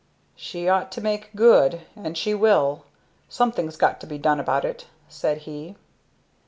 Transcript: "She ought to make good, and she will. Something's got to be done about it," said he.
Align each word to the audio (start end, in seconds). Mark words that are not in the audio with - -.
"She 0.35 0.67
ought 0.67 0.91
to 0.93 0.99
make 1.01 1.29
good, 1.35 1.81
and 1.95 2.17
she 2.17 2.33
will. 2.33 2.85
Something's 3.29 3.77
got 3.77 3.99
to 4.01 4.07
be 4.07 4.17
done 4.17 4.39
about 4.39 4.65
it," 4.65 4.87
said 5.07 5.43
he. 5.45 5.75